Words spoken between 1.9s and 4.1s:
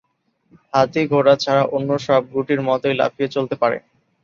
সব গুটির মতোই, লাফিয়ে চলতে পারে না।